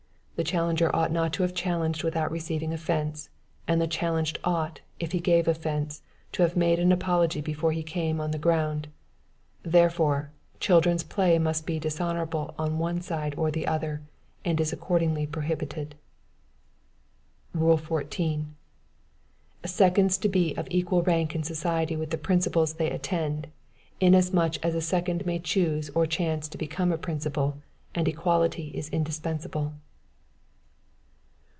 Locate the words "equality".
28.07-28.69